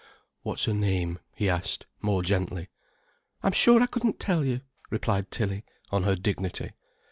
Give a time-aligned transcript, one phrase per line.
[0.41, 2.69] "What's her name?" he asked, more gently.
[3.43, 6.71] "I'm sure I couldn't tell you," replied Tilly, on her dignity.